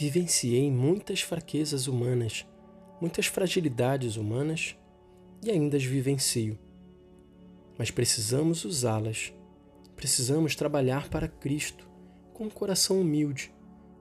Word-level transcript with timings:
Vivenciei 0.00 0.70
muitas 0.70 1.20
fraquezas 1.20 1.86
humanas, 1.86 2.46
muitas 3.02 3.26
fragilidades 3.26 4.16
humanas 4.16 4.74
e 5.42 5.50
ainda 5.50 5.76
as 5.76 5.84
vivencio. 5.84 6.58
Mas 7.76 7.90
precisamos 7.90 8.64
usá-las. 8.64 9.30
Precisamos 9.94 10.56
trabalhar 10.56 11.10
para 11.10 11.28
Cristo 11.28 11.86
com 12.32 12.44
um 12.44 12.48
coração 12.48 12.98
humilde, 12.98 13.52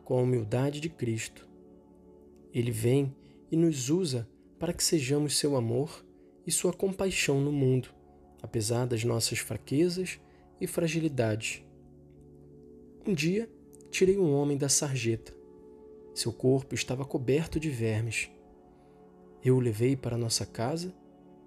com 0.05 0.17
a 0.17 0.21
humildade 0.21 0.79
de 0.79 0.87
Cristo. 0.87 1.45
Ele 2.53 2.71
vem 2.71 3.13
e 3.51 3.57
nos 3.57 3.89
usa 3.89 4.25
para 4.57 4.71
que 4.71 4.85
sejamos 4.85 5.37
seu 5.37 5.57
amor 5.57 6.05
e 6.47 6.51
sua 6.51 6.71
compaixão 6.71 7.41
no 7.41 7.51
mundo, 7.51 7.89
apesar 8.41 8.87
das 8.87 9.03
nossas 9.03 9.39
fraquezas 9.39 10.17
e 10.61 10.65
fragilidades. 10.65 11.61
Um 13.05 13.13
dia, 13.13 13.51
tirei 13.91 14.17
um 14.17 14.33
homem 14.33 14.57
da 14.57 14.69
sarjeta. 14.69 15.38
Seu 16.19 16.33
corpo 16.33 16.75
estava 16.75 17.05
coberto 17.05 17.61
de 17.61 17.69
vermes. 17.69 18.29
Eu 19.41 19.55
o 19.55 19.59
levei 19.61 19.95
para 19.95 20.17
nossa 20.17 20.45
casa 20.45 20.93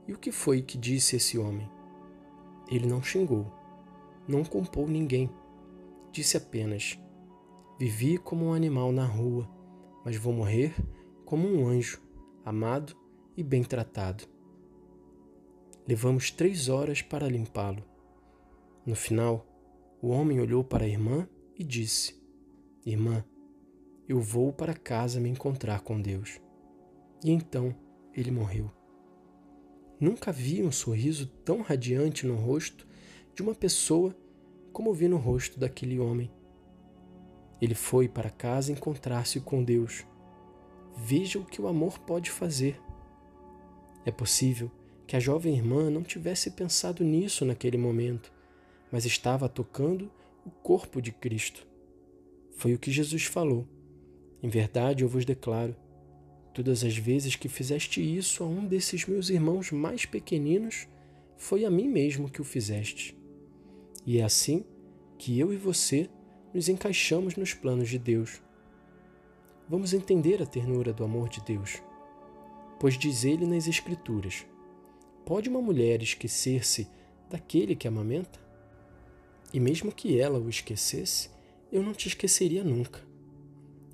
e 0.09 0.15
o 0.15 0.19
que 0.19 0.33
foi 0.33 0.63
que 0.63 0.79
disse 0.79 1.15
esse 1.15 1.37
homem? 1.37 1.71
Ele 2.71 2.87
não 2.87 3.03
xingou, 3.03 3.53
não 4.27 4.43
culpou 4.43 4.89
ninguém. 4.89 5.29
Disse 6.11 6.39
apenas: 6.39 6.99
Vivi 7.79 8.17
como 8.17 8.47
um 8.47 8.55
animal 8.55 8.93
na 8.93 9.05
rua, 9.05 9.47
mas 10.07 10.17
vou 10.17 10.33
morrer 10.33 10.75
como 11.27 11.47
um 11.47 11.69
anjo, 11.69 12.01
amado 12.43 12.97
e 13.37 13.43
bem 13.43 13.63
tratado. 13.63 14.25
Levamos 15.87 16.31
três 16.31 16.71
horas 16.71 17.03
para 17.03 17.29
limpá-lo. 17.29 17.85
No 18.87 18.95
final, 18.95 19.47
o 20.01 20.09
homem 20.09 20.41
olhou 20.41 20.65
para 20.65 20.87
a 20.87 20.89
irmã 20.89 21.29
e 21.59 21.63
disse: 21.63 22.19
Irmã, 22.87 23.23
eu 24.13 24.21
vou 24.21 24.53
para 24.53 24.75
casa 24.75 25.19
me 25.19 25.31
encontrar 25.31 25.81
com 25.81 25.99
Deus. 25.99 26.39
E 27.25 27.31
então 27.31 27.75
ele 28.15 28.31
morreu. 28.31 28.71
Nunca 29.99 30.31
vi 30.31 30.63
um 30.63 30.71
sorriso 30.71 31.27
tão 31.43 31.63
radiante 31.63 32.27
no 32.27 32.37
rosto 32.37 32.87
de 33.35 33.41
uma 33.41 33.55
pessoa 33.55 34.15
como 34.71 34.93
vi 34.93 35.09
no 35.09 35.17
rosto 35.17 35.59
daquele 35.59 35.99
homem. 35.99 36.31
Ele 37.59 37.75
foi 37.75 38.07
para 38.07 38.29
casa 38.29 38.71
encontrar-se 38.71 39.41
com 39.41 39.65
Deus. 39.65 40.05
Veja 40.95 41.39
o 41.39 41.47
que 41.47 41.63
o 41.63 41.67
amor 41.67 41.99
pode 42.01 42.31
fazer. 42.31 42.79
É 44.05 44.11
possível 44.11 44.71
que 45.07 45.17
a 45.17 45.21
jovem 45.21 45.57
irmã 45.57 45.89
não 45.89 46.03
tivesse 46.03 46.51
pensado 46.51 47.03
nisso 47.03 47.47
naquele 47.47 47.79
momento, 47.79 48.31
mas 48.91 49.07
estava 49.07 49.49
tocando 49.49 50.13
o 50.45 50.51
corpo 50.51 51.01
de 51.01 51.13
Cristo. 51.13 51.67
Foi 52.59 52.75
o 52.75 52.79
que 52.79 52.91
Jesus 52.91 53.25
falou. 53.25 53.67
Em 54.43 54.49
verdade, 54.49 55.05
eu 55.05 55.09
vos 55.09 55.25
declaro: 55.25 55.77
todas 56.53 56.83
as 56.83 56.97
vezes 56.97 57.37
que 57.37 57.49
fizeste 57.49 58.01
isso 58.01 58.43
a 58.43 58.47
um 58.47 58.67
desses 58.67 59.07
meus 59.07 59.31
irmãos 59.31 59.71
mais 59.71 60.05
pequeninos, 60.05 60.89
foi 61.37 61.65
a 61.65 61.71
mim 61.71 61.89
mesmo 61.89 62.29
que 62.29 62.41
o 62.41 62.45
fizeste. 62.45 63.17
E 64.05 64.19
é 64.19 64.25
assim 64.25 64.65
que 65.17 65.39
eu 65.39 65.53
e 65.53 65.57
você 65.57 66.11
nos 66.53 66.69
encaixamos 66.69 67.37
nos 67.37 67.55
planos 67.55 67.89
de 67.89 67.99
Deus. 67.99 68.43
Vamos 69.69 69.95
entender 69.95 70.43
a 70.43 70.47
ternura 70.47 70.93
do 70.93 71.05
amor 71.05 71.29
de 71.29 71.41
Deus, 71.45 71.81
pois 72.81 72.99
diz 72.99 73.25
ele 73.25 73.47
nas 73.47 73.69
Escrituras: 73.69 74.45
Pode 75.25 75.49
uma 75.49 75.63
mulher 75.63 76.03
esquecer-se 76.03 76.89
daquele 77.31 77.77
que 77.77 77.87
amamenta? 77.87 78.41
E 79.55 79.61
mesmo 79.61 79.93
que 79.93 80.19
ela 80.19 80.39
o 80.39 80.49
esquecesse, 80.49 81.31
eu 81.71 81.83
não 81.83 81.93
te 81.93 82.09
esqueceria 82.09 82.65
nunca. 82.65 83.12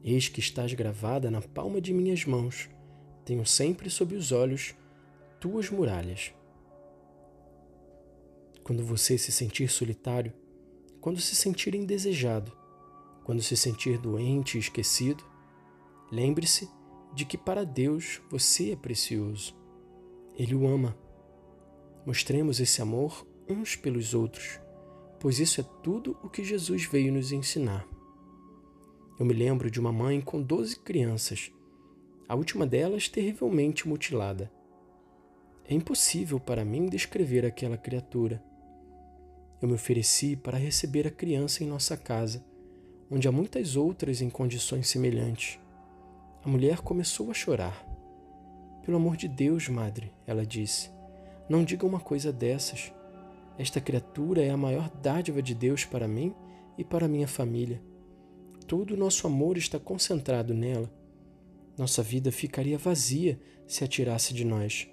Eis 0.02 0.28
que 0.28 0.40
estás 0.40 0.72
gravada 0.72 1.30
na 1.30 1.40
palma 1.40 1.80
de 1.80 1.92
minhas 1.92 2.24
mãos, 2.24 2.68
tenho 3.24 3.44
sempre 3.44 3.90
sob 3.90 4.14
os 4.14 4.32
olhos 4.32 4.74
tuas 5.40 5.70
muralhas. 5.70 6.32
Quando 8.62 8.84
você 8.84 9.16
se 9.16 9.32
sentir 9.32 9.68
solitário, 9.68 10.32
quando 11.00 11.20
se 11.20 11.34
sentir 11.34 11.74
indesejado, 11.74 12.56
quando 13.24 13.42
se 13.42 13.56
sentir 13.56 13.98
doente 13.98 14.56
e 14.56 14.60
esquecido, 14.60 15.24
lembre-se 16.10 16.68
de 17.14 17.24
que 17.24 17.38
para 17.38 17.64
Deus 17.64 18.20
você 18.30 18.72
é 18.72 18.76
precioso. 18.76 19.54
Ele 20.36 20.54
o 20.54 20.66
ama. 20.66 20.96
Mostremos 22.06 22.60
esse 22.60 22.80
amor 22.80 23.26
uns 23.48 23.76
pelos 23.76 24.14
outros 24.14 24.60
pois 25.18 25.38
isso 25.38 25.60
é 25.60 25.64
tudo 25.82 26.16
o 26.22 26.28
que 26.28 26.44
Jesus 26.44 26.84
veio 26.84 27.12
nos 27.12 27.32
ensinar. 27.32 27.86
Eu 29.18 29.26
me 29.26 29.34
lembro 29.34 29.68
de 29.68 29.80
uma 29.80 29.90
mãe 29.90 30.20
com 30.20 30.40
doze 30.40 30.78
crianças, 30.78 31.50
a 32.28 32.36
última 32.36 32.64
delas 32.64 33.08
terrivelmente 33.08 33.88
mutilada. 33.88 34.48
É 35.68 35.74
impossível 35.74 36.38
para 36.38 36.64
mim 36.64 36.86
descrever 36.86 37.44
aquela 37.44 37.76
criatura. 37.76 38.40
Eu 39.60 39.66
me 39.66 39.74
ofereci 39.74 40.36
para 40.36 40.56
receber 40.56 41.04
a 41.04 41.10
criança 41.10 41.64
em 41.64 41.66
nossa 41.66 41.96
casa, 41.96 42.44
onde 43.10 43.26
há 43.26 43.32
muitas 43.32 43.74
outras 43.74 44.22
em 44.22 44.30
condições 44.30 44.86
semelhantes. 44.88 45.58
A 46.44 46.48
mulher 46.48 46.78
começou 46.78 47.28
a 47.28 47.34
chorar. 47.34 47.84
Pelo 48.84 48.98
amor 48.98 49.16
de 49.16 49.26
Deus, 49.26 49.68
madre, 49.68 50.12
ela 50.28 50.46
disse, 50.46 50.90
não 51.48 51.64
diga 51.64 51.84
uma 51.84 51.98
coisa 51.98 52.32
dessas. 52.32 52.92
Esta 53.58 53.80
criatura 53.80 54.44
é 54.44 54.50
a 54.50 54.56
maior 54.56 54.88
dádiva 55.02 55.42
de 55.42 55.56
Deus 55.56 55.84
para 55.84 56.06
mim 56.06 56.32
e 56.78 56.84
para 56.84 57.08
minha 57.08 57.26
família. 57.26 57.82
Todo 58.68 58.92
o 58.92 58.96
nosso 58.98 59.26
amor 59.26 59.56
está 59.56 59.78
concentrado 59.78 60.52
nela. 60.52 60.90
Nossa 61.78 62.02
vida 62.02 62.30
ficaria 62.30 62.76
vazia 62.76 63.40
se 63.66 63.82
a 63.82 63.88
tirasse 63.88 64.34
de 64.34 64.44
nós. 64.44 64.86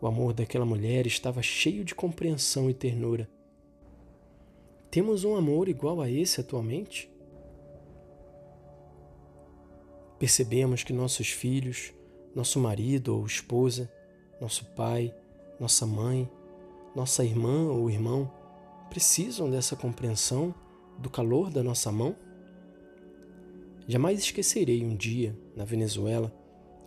O 0.00 0.06
amor 0.06 0.32
daquela 0.32 0.64
mulher 0.64 1.06
estava 1.06 1.42
cheio 1.42 1.84
de 1.84 1.94
compreensão 1.94 2.70
e 2.70 2.72
ternura. 2.72 3.28
Temos 4.90 5.22
um 5.22 5.36
amor 5.36 5.68
igual 5.68 6.00
a 6.00 6.10
esse 6.10 6.40
atualmente? 6.40 7.12
Percebemos 10.18 10.82
que 10.82 10.94
nossos 10.94 11.28
filhos, 11.28 11.92
nosso 12.34 12.58
marido 12.58 13.14
ou 13.14 13.26
esposa, 13.26 13.92
nosso 14.40 14.64
pai, 14.74 15.14
nossa 15.60 15.84
mãe, 15.84 16.26
nossa 16.96 17.22
irmã 17.22 17.70
ou 17.70 17.90
irmão 17.90 18.32
precisam 18.88 19.50
dessa 19.50 19.76
compreensão 19.76 20.54
do 20.98 21.10
calor 21.10 21.50
da 21.50 21.62
nossa 21.62 21.90
mão? 21.90 22.16
Jamais 23.86 24.18
esquecerei 24.18 24.84
um 24.84 24.96
dia, 24.96 25.38
na 25.54 25.64
Venezuela, 25.64 26.34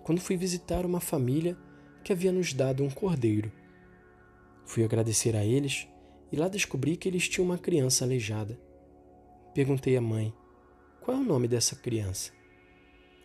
quando 0.04 0.22
fui 0.22 0.36
visitar 0.36 0.86
uma 0.86 1.00
família 1.00 1.58
que 2.04 2.12
havia 2.12 2.32
nos 2.32 2.54
dado 2.54 2.84
um 2.84 2.90
cordeiro. 2.90 3.52
Fui 4.66 4.84
agradecer 4.84 5.36
a 5.36 5.46
eles 5.46 5.88
e 6.32 6.36
lá 6.36 6.48
descobri 6.48 6.98
que 6.98 7.08
eles 7.08 7.28
tinham 7.28 7.46
uma 7.46 7.58
criança 7.58 8.04
aleijada. 8.04 8.60
Perguntei 9.54 9.96
à 9.96 10.02
mãe: 10.02 10.34
qual 11.02 11.18
é 11.18 11.20
o 11.20 11.24
nome 11.24 11.48
dessa 11.48 11.76
criança? 11.76 12.32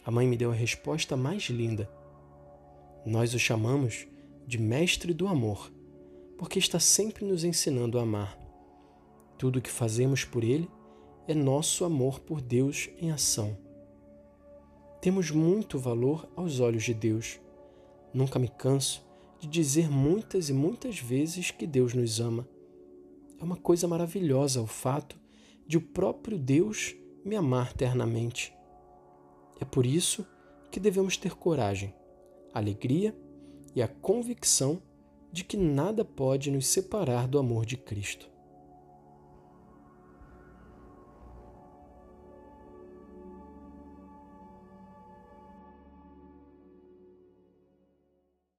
A 0.05 0.11
mãe 0.11 0.27
me 0.27 0.37
deu 0.37 0.51
a 0.51 0.55
resposta 0.55 1.17
mais 1.17 1.45
linda. 1.45 1.91
Nós 3.07 3.35
o 3.35 3.39
chamamos 3.39 4.07
de 4.47 4.59
Mestre 4.59 5.15
do 5.15 5.27
Amor 5.29 5.73
porque 6.43 6.59
está 6.59 6.81
sempre 6.81 7.25
nos 7.25 7.45
ensinando 7.45 8.01
a 8.01 8.03
amar. 8.03 8.37
Tudo 9.43 9.59
o 9.59 9.61
que 9.61 9.73
fazemos 9.73 10.25
por 10.25 10.45
Ele 10.45 10.71
é 11.27 11.35
nosso 11.35 11.85
amor 11.85 12.21
por 12.21 12.41
Deus 12.41 12.89
em 12.97 13.11
ação. 13.11 13.59
Temos 15.01 15.33
muito 15.33 15.81
valor 15.81 16.31
aos 16.37 16.61
olhos 16.61 16.85
de 16.85 16.95
Deus. 16.95 17.41
Nunca 18.15 18.39
me 18.39 18.47
canso 18.47 19.05
de 19.41 19.49
dizer 19.49 19.91
muitas 19.91 20.49
e 20.49 20.53
muitas 20.53 21.01
vezes 21.01 21.51
que 21.51 21.67
Deus 21.67 21.93
nos 21.93 22.21
ama. 22.21 22.49
É 23.41 23.43
uma 23.43 23.57
coisa 23.57 23.89
maravilhosa 23.89 24.63
o 24.63 24.67
fato 24.69 25.19
de 25.67 25.77
o 25.77 25.81
próprio 25.81 26.39
Deus 26.39 26.95
me 27.25 27.35
amar 27.35 27.73
ternamente. 27.73 28.55
É 29.61 29.65
por 29.65 29.85
isso 29.85 30.25
que 30.71 30.79
devemos 30.79 31.17
ter 31.17 31.35
coragem, 31.35 31.93
alegria 32.55 33.13
e 33.75 33.83
a 33.83 33.89
convicção 33.89 34.81
de 35.33 35.43
que 35.43 35.57
nada 35.57 36.05
pode 36.05 36.49
nos 36.49 36.69
separar 36.69 37.27
do 37.27 37.41
amor 37.41 37.67
de 37.67 37.77
Cristo. 37.77 38.31